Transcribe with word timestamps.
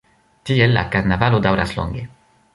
Tiel 0.49 0.73
la 0.77 0.83
karnavalo 0.95 1.43
daŭras 1.49 1.77
longe. 1.83 2.05